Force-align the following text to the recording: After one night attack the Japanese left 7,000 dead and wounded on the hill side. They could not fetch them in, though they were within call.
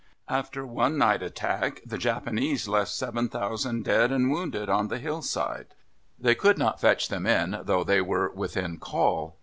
After 0.29 0.65
one 0.65 0.97
night 0.97 1.21
attack 1.21 1.79
the 1.85 1.99
Japanese 1.99 2.67
left 2.67 2.89
7,000 2.89 3.85
dead 3.85 4.11
and 4.11 4.31
wounded 4.31 4.67
on 4.67 4.87
the 4.87 4.97
hill 4.97 5.21
side. 5.21 5.75
They 6.17 6.33
could 6.33 6.57
not 6.57 6.81
fetch 6.81 7.09
them 7.09 7.27
in, 7.27 7.59
though 7.65 7.83
they 7.83 8.01
were 8.01 8.31
within 8.31 8.79
call. 8.79 9.35